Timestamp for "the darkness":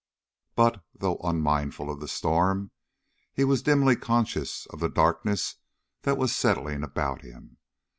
4.79-5.57